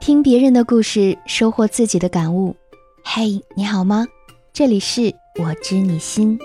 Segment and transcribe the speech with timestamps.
[0.00, 2.56] 听别人的故事，收获自己的感悟。
[3.04, 4.06] 嘿，你好吗？
[4.50, 6.38] 这里是我知你心，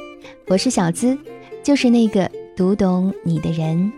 [0.47, 1.17] 我是小资，
[1.63, 3.93] 就是那个读懂你的人。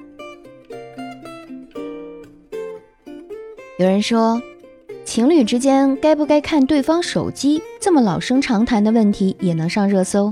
[3.80, 4.40] 有人说，
[5.04, 10.32] 情侣之间该不该看对方手机，这么老生常谈的问题也能上热搜。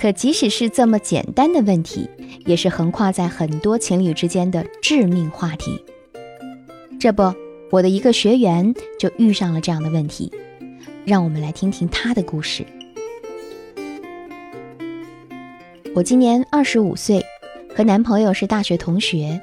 [0.00, 2.08] 可即使是这么简单的问题，
[2.46, 5.78] 也是横跨在很多情侣之间的致命话题。
[6.98, 7.22] 这不。
[7.76, 10.32] 我的一个学员就遇上了这样的问题，
[11.04, 12.64] 让我们来听听他的故事。
[15.94, 17.22] 我今年二十五岁，
[17.74, 19.38] 和男朋友是大学同学，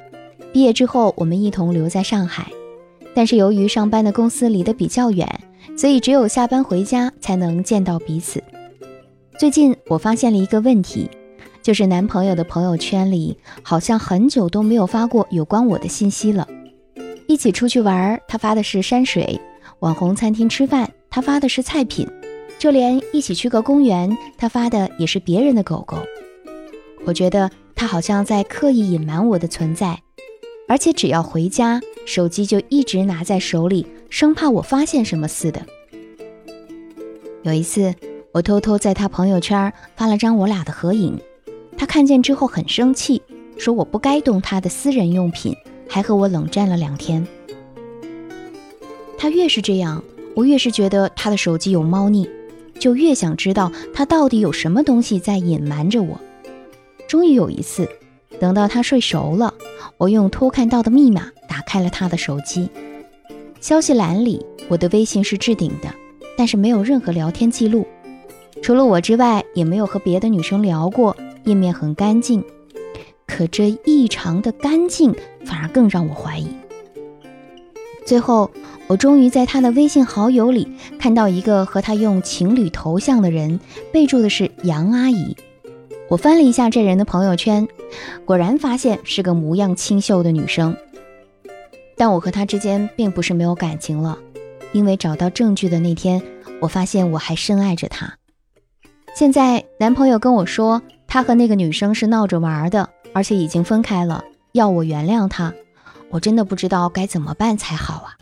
[0.52, 2.50] 毕业之后我们一同留在上海，
[3.14, 5.28] 但是由于上班的公司离得比较远，
[5.76, 8.42] 所以只有下班回家才能见到彼此。
[9.38, 11.08] 最近我发现了一个问题，
[11.62, 16.48] 就是男朋友的朋友圈里好像很久都没有发过有关我的信息了。
[17.34, 19.36] 一起出去玩，他发的是山水；
[19.80, 22.06] 网红餐厅吃饭，他发的是菜品；
[22.60, 25.98] 就连一起去个公园，他发的也是别人的狗狗。
[27.04, 30.00] 我觉得他好像在刻意隐瞒我的存在，
[30.68, 35.60] 而且只要回家，手机就一直拿在手里，生怕我发现什么似的。
[37.42, 37.92] 有一次，
[38.30, 41.18] 我偷偷在他朋友圈发了张我俩的合影，
[41.76, 43.20] 他看见之后很生气，
[43.58, 45.52] 说我不该动他的私人用品。
[45.88, 47.26] 还和我冷战了两天。
[49.16, 50.02] 他越是这样，
[50.34, 52.28] 我越是觉得他的手机有猫腻，
[52.78, 56.20] 就越想知道他到底有什么东西在隐瞒着我。
[57.08, 57.88] 终于有一次，
[58.40, 59.54] 等到他睡熟了，
[59.96, 62.68] 我用偷看到的密码打开了他的手机，
[63.60, 65.88] 消息栏里我的微信是置顶的，
[66.36, 67.86] 但是没有任何聊天记录，
[68.62, 72.42] 除了我之外，也没有和别的女生聊过，页面很干净。
[73.26, 76.48] 可这异常的干净，反而更让我怀疑。
[78.06, 78.50] 最后，
[78.86, 83.58] 我终于在他的微信好友里看到一个和他用情侣头像的人，
[83.92, 85.36] 备注的是杨阿姨。
[86.08, 87.66] 我翻了一下这人的朋友圈，
[88.26, 90.76] 果然发现是个模样清秀的女生。
[91.96, 94.18] 但我和他之间并不是没有感情了，
[94.72, 96.20] 因为找到证据的那天，
[96.60, 98.18] 我发现我还深爱着他。
[99.14, 102.90] 现在男朋友跟我说，他和那个女生是闹着玩的。
[103.14, 105.54] 而且已经分开了，要我原谅他，
[106.10, 108.12] 我真的不知道该怎么办才好啊。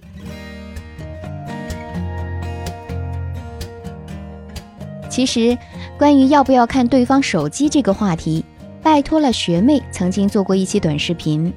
[5.08, 5.56] 其实，
[5.98, 8.44] 关于要不要看对方手机这个话题，
[8.82, 11.52] 拜托了学妹曾经做过一期短视频，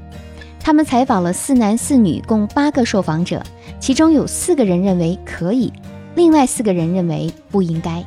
[0.59, 3.43] 他们采访了四男四女共八个受访者，
[3.79, 5.71] 其中有四个人认为可以，
[6.15, 8.03] 另外四个人认为不应该。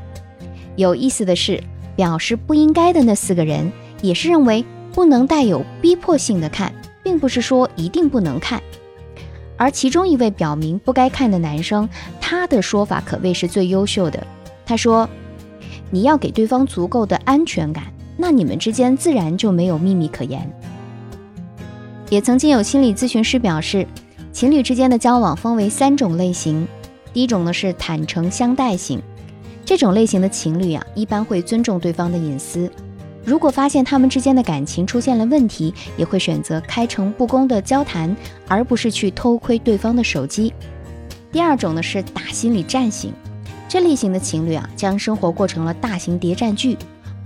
[0.76, 1.62] 有意思的是，
[1.96, 4.64] 表示不应该的那四个人也是认为。
[4.98, 8.60] 不能带有逼迫性的看，并不是说一定不能看。
[9.56, 11.88] 而其中一位表明不该看的男生，
[12.20, 14.26] 他的说法可谓是最优秀的。
[14.66, 15.08] 他说
[15.92, 17.84] ：“你要给对方足够的安全感，
[18.16, 20.52] 那你们之间自然就没有秘密可言。”
[22.10, 23.86] 也曾经有心理咨询师表示，
[24.32, 26.66] 情侣之间的交往分为三种类型。
[27.12, 29.00] 第一种呢是坦诚相待型，
[29.64, 32.68] 这种类型的情侣啊，一般会尊重对方的隐私。
[33.24, 40.52] 如果发现他们之间的感情出现了问题，也会选择开诚布公的交谈，而不是去偷窥对方的手机。
[41.30, 43.12] 第二种呢是打心理战型，
[43.68, 46.76] 这类型的情侣啊，将生活过成了大型谍战剧，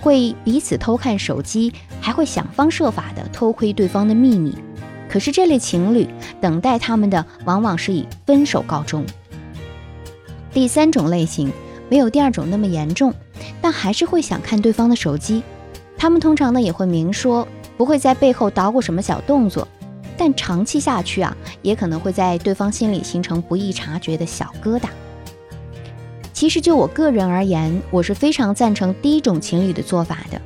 [0.01, 4.57] 会彼此偷看手机，还会想方设法的偷窥对方的秘密。
[5.09, 6.09] 可是这类情侣
[6.41, 9.05] 等待他们的往往是以分手告终。
[10.53, 11.53] 第三种类型
[11.89, 13.15] 没有第二种那么严重，
[13.61, 15.43] 但还是会想看对方的手机。
[16.03, 17.47] 他们通常呢也会明说，
[17.77, 19.69] 不会在背后捣鼓什么小动作，
[20.17, 24.89] 但长期下去啊，也可能会在对方心里形成不易察觉的小疙瘩。
[26.33, 30.43] 其实就我个人而言，我是非常赞成第一种情侣的做法的，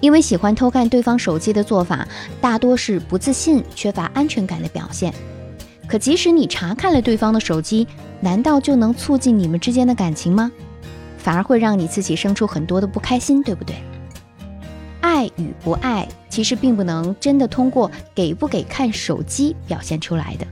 [0.00, 2.06] 因为喜欢偷看对方手机的做法，
[2.38, 5.10] 大多是不自信、缺乏安全感的表现。
[5.88, 7.88] 可即使你查看了对方的手机，
[8.20, 10.52] 难道就能促进你们之间的感情吗？
[11.16, 13.74] 反而会让你自己生出很多的不开心，对不对？
[15.22, 20.46] 爱与不爱，其实并不能真的通过给不给看手机表现出来的，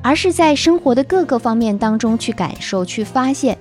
[0.00, 3.58] 而是在生活的各个方面当中去感受、去发现。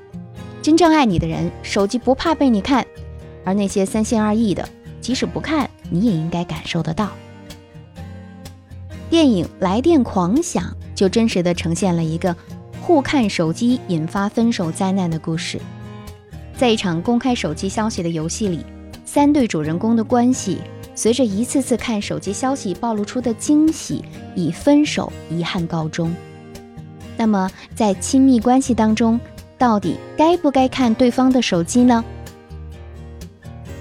[0.62, 2.84] 真正爱你的人，手机不怕被你看；
[3.44, 4.68] 而那些三心二意的，
[5.02, 7.10] 即使不看，你也应该感受得到。
[9.10, 10.64] 电影《来电狂想》
[10.94, 12.36] 就真实的呈现了一个
[12.82, 15.60] 互看手机引发分手灾难的故事。
[16.56, 18.64] 在一场公开手机消息的游戏里。
[19.06, 20.58] 三对主人公的关系，
[20.96, 24.04] 随着一次次看手机消息暴露出的惊喜，
[24.36, 26.14] 以分手遗憾告终。
[27.16, 29.18] 那么在亲密关系当中，
[29.58, 32.04] 到底该不该看对方的手机呢？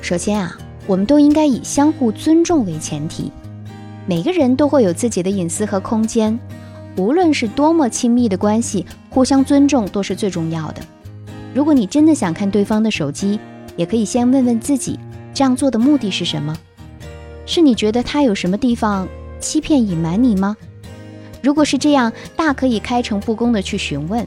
[0.03, 0.57] 首先啊，
[0.87, 3.33] 我们都应该以相互尊重为前提。
[4.07, 6.39] 每个人都会有自己的隐私和空间，
[6.97, 10.83] 无论是多么亲密的关系，互相尊重都是最重要的。
[11.55, 13.41] 如果你真的想看对方的手机，
[13.77, 14.99] 也可以先问问自己，
[15.35, 16.57] 这样做的目的是什么？
[17.45, 19.07] 是你觉得他有什么地方
[19.41, 20.57] 欺骗隐瞒你吗？
[21.43, 24.27] 如果是这样，大可以开诚布公的去询问，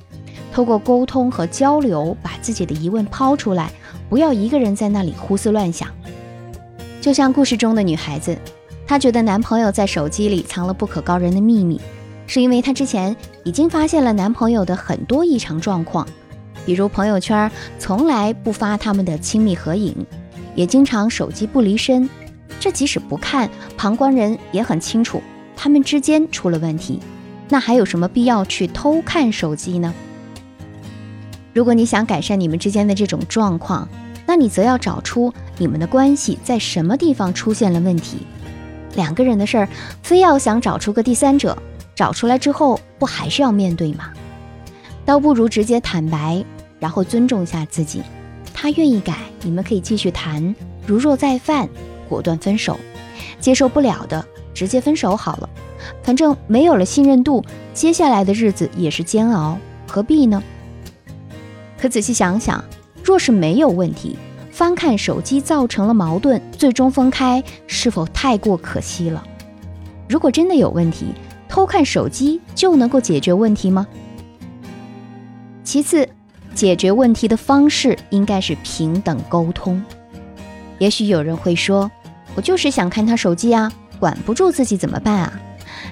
[0.53, 3.71] 透过沟通和交流，把自己的疑问抛出来，
[4.09, 5.89] 不要一个人在那里胡思乱想。
[7.01, 8.37] 就像故事中的女孩子。
[8.89, 11.81] 她觉得男朋友在手机里藏了不可告人的秘密，
[12.25, 13.13] 是因为她之前
[13.43, 16.07] 已经发现了男朋友的很多异常状况，
[16.65, 19.93] 比如朋友圈从来不发他们的亲密合影，
[20.57, 22.09] 也经常手机不离身。
[22.59, 25.21] 这即使不看，旁观人也很清楚
[25.55, 26.99] 他们之间出了问题。
[27.47, 29.93] 那还有什么必要去偷看手机呢？
[31.53, 33.87] 如果你想改善你们之间的这种状况，
[34.25, 38.17] 那你则要找出你们的关系在什么地方出现了问题。
[38.95, 39.69] 两个人的事儿，
[40.01, 41.55] 非要想找出个第三者，
[41.95, 44.09] 找出来之后不还是要面对吗？
[45.05, 46.43] 倒不如直接坦白，
[46.79, 48.01] 然后尊重一下自己。
[48.59, 50.51] 他愿意改，你们可以继续谈；
[50.87, 51.69] 如若再犯，
[52.09, 52.75] 果断分手。
[53.39, 55.47] 接受不了的，直接分手好了。
[56.01, 57.45] 反正没有了信任度，
[57.75, 60.41] 接下来的日子也是煎熬，何必呢？
[61.79, 62.63] 可仔细想想，
[63.03, 64.17] 若是没有问题。
[64.49, 69.23] 翻看手机造成了矛盾，最终分开，是否太过可惜了？
[70.09, 71.13] 如果真的有问题，
[71.47, 73.85] 偷看手机就能够解决问题吗？
[75.63, 76.09] 其次，
[76.57, 79.79] 解决问题的方式应该是平等沟通。
[80.79, 81.89] 也许有人会说
[82.33, 85.39] ：“我就是想看他手机啊，管不住自己怎么办啊？”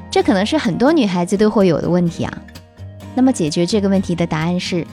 [0.10, 2.36] 这可能是很多女孩子都会有的问题啊。
[3.14, 4.88] 那么，解决这个问题的答案是：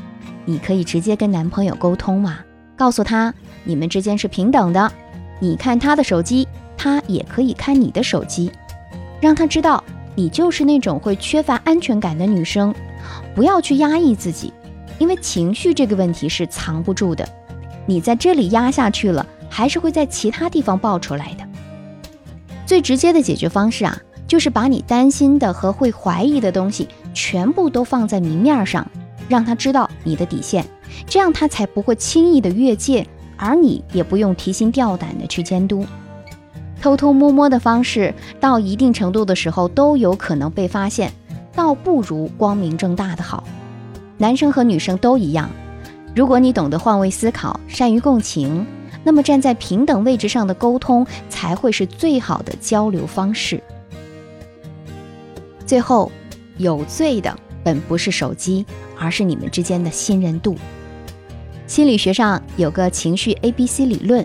[0.44, 2.40] 你可以直接跟男朋友沟通嘛。
[2.76, 3.32] 告诉他，
[3.64, 4.92] 你们之间是平等的，
[5.40, 6.46] 你看他的手机，
[6.76, 8.52] 他也可以看你的手机，
[9.22, 9.82] 让他知道
[10.14, 12.74] 你就是那种会缺乏安全感的女生，
[13.34, 14.52] 不要去压抑自己，
[15.02, 17.28] 因为情绪这个问题是藏不住的，
[17.86, 21.44] 你在这里压下去了，还是会在其他地方爆出来的。
[22.64, 28.88] 最直接的解决方式啊，就是把你担心的和会怀疑的东西全部都放在明面上，
[29.28, 30.64] 让他知道你的底线。
[31.04, 33.04] 这样他才不会轻易的越界，
[33.36, 35.84] 而你也不用提心吊胆的去监督。
[36.80, 41.12] 偷偷摸摸的方式，到一定程度的时候都有可能被发现，
[41.56, 43.42] 倒不如光明正大的好。
[44.22, 45.50] 男生和女生都一样，
[46.14, 48.64] 如果你懂得换位思考，善于共情，
[49.02, 53.60] 那么站在平等位置上的沟通才会是最好的交流方式。
[55.66, 56.12] 最后，
[56.56, 58.64] 有罪的本不是手机，
[58.96, 60.56] 而是你们之间的信任度。
[61.66, 64.24] 心理学上有个情绪 A B C 理论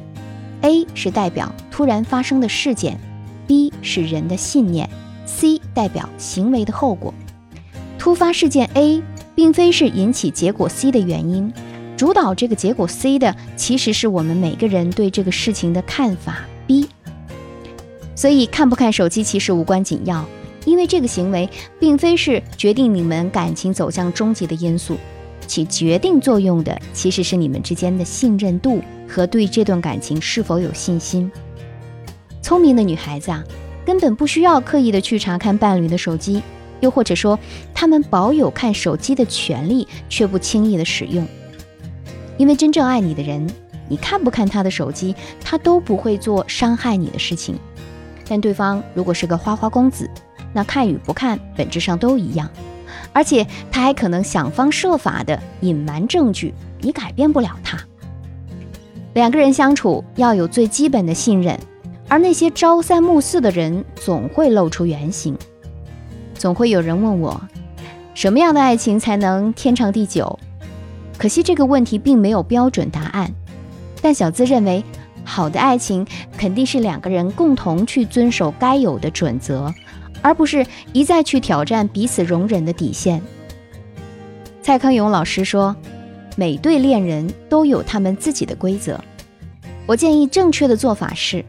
[0.61, 2.99] ，A 是代表突然发生的事件
[3.47, 4.87] ，B 是人的信念
[5.25, 7.11] ，C 代表行为的后果。
[7.97, 9.01] 突发事件 A
[9.37, 11.53] 并非是引起结果 C 的原因，
[11.95, 16.89] 主导这个结果 C 的其实是我们每个人对这个事情的看法 B。
[18.15, 20.25] 所以看不看手机其实无关紧要，
[20.65, 21.47] 因为这个行为
[21.79, 24.97] 并非是决定你们感情走向终极的因素。
[25.45, 31.31] 起决定作用的其实是你们之间的信任度和对这段感情是否有信心。
[32.41, 33.43] 聪明的女孩子啊，
[33.85, 36.41] 根本不需要刻意的去查看伴侣的手机，
[36.79, 37.37] 又或者说，
[37.73, 41.27] 他们保有看手机的权利，却不轻易的使用。
[42.37, 43.49] 因为真正爱你的人，
[43.87, 47.57] 你看不看他的手机，他都不会做伤害你的事情。
[48.27, 50.09] 但对方如果是个花花公子，
[50.53, 52.49] 那看与不看本质上都一样。
[53.13, 57.79] 而且他还可能想方设法的隐瞒证据，你改变不了他。
[59.13, 61.59] 两个人相处要有最基本的信任，
[62.07, 65.35] 而那些朝三暮四的人总会露出原形。
[66.37, 67.41] 总会有人问我，
[68.13, 70.39] 什么样的爱情才能天长地久？
[71.17, 73.33] 可惜这个问题并没有标准答案。
[74.01, 74.83] 但小资认为，
[75.23, 76.05] 好的爱情
[76.37, 79.73] 肯定是两个人共同去遵守该有的准则。
[80.23, 83.21] 而不是一再去挑战彼此容忍的底线。
[84.61, 85.75] 蔡康永老师说
[86.35, 88.99] ：“每对恋人都有他们自己的规则。”
[89.85, 91.45] 我建议正确的做法是，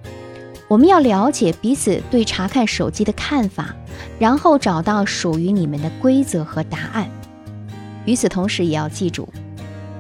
[0.69, 3.75] 我们要了解彼此对查看手机的看法，
[4.19, 7.09] 然后找到属于你们的规则和答案。
[8.05, 9.29] 与此同时，也要记住，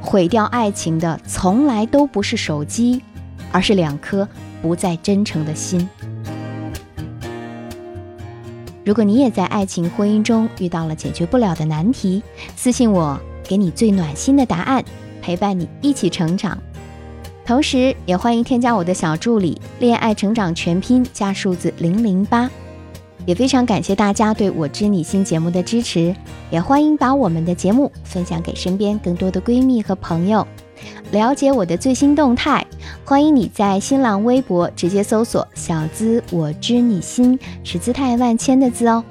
[0.01, 3.03] 毁掉爱情的从来都不是手机，
[3.53, 4.27] 而是两颗
[4.63, 5.89] 不再真诚的心。
[8.85, 12.23] 如果你也在爱情婚姻中遇到了解决不了的难题，
[12.57, 14.83] 私信我，给你最暖心的答案，
[15.21, 16.57] 陪伴你一起成长。
[17.45, 22.49] 同时，也欢迎添加我的小助理“恋爱成长全拼”加数字零零八。
[23.29, 26.17] 也非常感谢大家对我知你心节目的支持，
[26.51, 30.49] 也欢迎把我们的节目分享给身边更多的闺蜜和朋友。
[31.11, 32.67] 了解我的最新动态，
[33.05, 39.05] 欢迎你在新浪微博直接搜索“小资我知你心”，是姿态万千的字哦。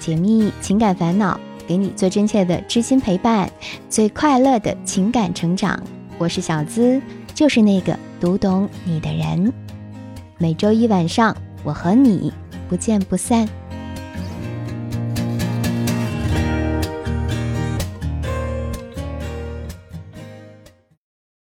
[0.00, 3.52] 解密情感烦恼，给你最真切的知心陪伴，
[3.90, 5.78] 最快乐的情感成长。
[6.16, 7.02] 我是小资，
[7.34, 9.52] 就是那个读懂你的人。
[10.38, 12.32] 每周一晚上，我和你
[12.68, 13.48] 不见不散。